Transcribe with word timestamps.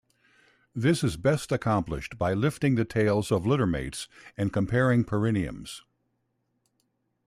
This 0.73 1.03
is 1.03 1.15
best 1.15 1.51
accomplished 1.51 2.17
by 2.17 2.33
lifting 2.33 2.73
the 2.73 2.85
tails 2.85 3.31
of 3.31 3.43
littermates 3.43 4.07
and 4.35 4.51
comparing 4.51 5.03
perineums. 5.03 5.83